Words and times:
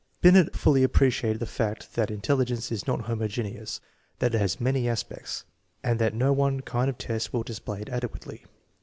Binct 0.19 0.55
fully 0.55 0.81
appreciated 0.81 1.37
the 1.39 1.45
fact 1.45 1.93
that 1.93 2.09
intelligence 2.09 2.71
is 2.71 2.87
not 2.87 3.01
homogeneous, 3.01 3.79
that 4.17 4.33
it 4.33 4.39
has 4.39 4.59
many 4.59 4.89
aspects, 4.89 5.43
and 5.83 5.99
that 5.99 6.15
no 6.15 6.33
one 6.33 6.61
kind 6.61 6.89
of 6.89 6.97
test 6.97 7.31
will 7.31 7.43
display 7.43 7.81
it 7.81 7.89
adequately. 7.89 8.43